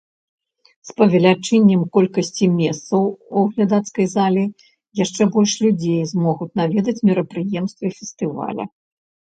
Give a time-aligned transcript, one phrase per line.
[0.89, 4.43] З павелічэннем колькасці месцаў у глядацкай зале
[5.03, 8.63] яшчэ больш людзей змогуць наведаць мерапрыемствы фестываля.